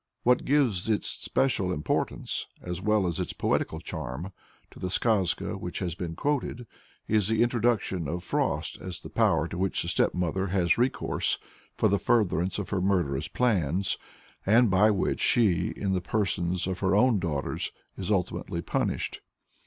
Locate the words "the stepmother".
9.83-10.47